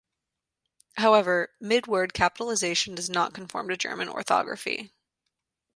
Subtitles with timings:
[0.97, 4.89] However, mid-word capitalisation does not conform to German orthography.